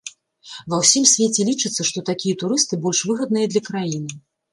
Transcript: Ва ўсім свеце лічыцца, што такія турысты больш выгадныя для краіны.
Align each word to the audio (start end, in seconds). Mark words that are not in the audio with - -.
Ва 0.73 0.77
ўсім 0.83 1.03
свеце 1.11 1.45
лічыцца, 1.49 1.81
што 1.89 2.03
такія 2.09 2.39
турысты 2.45 2.79
больш 2.87 3.03
выгадныя 3.11 3.51
для 3.53 3.63
краіны. 3.69 4.11